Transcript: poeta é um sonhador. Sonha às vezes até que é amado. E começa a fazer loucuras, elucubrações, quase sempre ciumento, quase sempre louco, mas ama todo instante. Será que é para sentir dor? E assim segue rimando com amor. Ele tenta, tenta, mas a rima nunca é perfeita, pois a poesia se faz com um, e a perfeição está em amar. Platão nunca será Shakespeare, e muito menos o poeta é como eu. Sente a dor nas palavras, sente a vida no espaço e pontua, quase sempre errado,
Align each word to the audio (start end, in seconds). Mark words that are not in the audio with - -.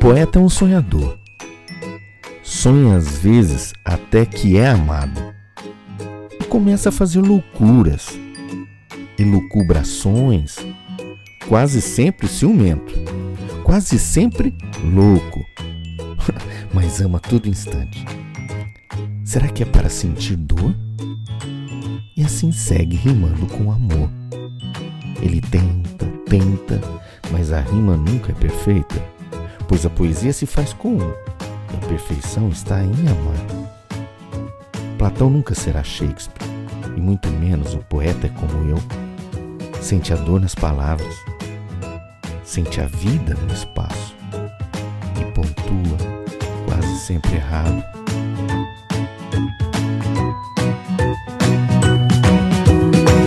poeta 0.00 0.38
é 0.38 0.42
um 0.42 0.48
sonhador. 0.48 1.18
Sonha 2.42 2.96
às 2.96 3.18
vezes 3.18 3.72
até 3.84 4.26
que 4.26 4.56
é 4.56 4.68
amado. 4.68 5.20
E 6.38 6.44
começa 6.44 6.90
a 6.90 6.92
fazer 6.92 7.20
loucuras, 7.20 8.18
elucubrações, 9.18 10.56
quase 11.48 11.80
sempre 11.80 12.28
ciumento, 12.28 12.92
quase 13.64 13.98
sempre 13.98 14.54
louco, 14.84 15.40
mas 16.74 17.00
ama 17.00 17.18
todo 17.18 17.48
instante. 17.48 18.04
Será 19.24 19.48
que 19.48 19.62
é 19.62 19.66
para 19.66 19.88
sentir 19.88 20.36
dor? 20.36 20.74
E 22.16 22.22
assim 22.22 22.52
segue 22.52 22.96
rimando 22.96 23.46
com 23.46 23.72
amor. 23.72 24.10
Ele 25.22 25.40
tenta, 25.40 26.06
tenta, 26.28 26.80
mas 27.30 27.52
a 27.52 27.60
rima 27.60 27.96
nunca 27.96 28.32
é 28.32 28.34
perfeita, 28.34 29.19
pois 29.70 29.86
a 29.86 29.90
poesia 29.90 30.32
se 30.32 30.46
faz 30.46 30.72
com 30.72 30.94
um, 30.94 30.98
e 30.98 31.76
a 31.76 31.86
perfeição 31.86 32.48
está 32.48 32.82
em 32.82 32.90
amar. 33.06 33.70
Platão 34.98 35.30
nunca 35.30 35.54
será 35.54 35.80
Shakespeare, 35.84 36.44
e 36.96 37.00
muito 37.00 37.28
menos 37.28 37.72
o 37.74 37.78
poeta 37.78 38.26
é 38.26 38.30
como 38.30 38.68
eu. 38.68 38.78
Sente 39.80 40.12
a 40.12 40.16
dor 40.16 40.40
nas 40.40 40.56
palavras, 40.56 41.14
sente 42.42 42.80
a 42.80 42.86
vida 42.86 43.34
no 43.34 43.54
espaço 43.54 44.16
e 45.20 45.24
pontua, 45.32 45.98
quase 46.66 46.98
sempre 47.06 47.36
errado, 47.36 47.84